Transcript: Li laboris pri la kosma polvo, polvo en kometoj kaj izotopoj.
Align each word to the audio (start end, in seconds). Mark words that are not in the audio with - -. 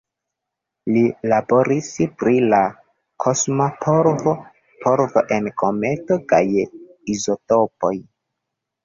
Li 0.93 1.01
laboris 1.33 1.89
pri 2.21 2.39
la 2.53 2.61
kosma 3.25 3.67
polvo, 3.83 4.33
polvo 4.87 5.23
en 5.37 5.51
kometoj 5.63 6.19
kaj 6.35 6.41
izotopoj. 7.17 7.93